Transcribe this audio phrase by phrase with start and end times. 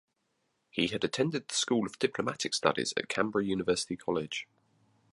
[0.71, 4.47] He had attended the School of Diplomatic Studies at Canberra University College.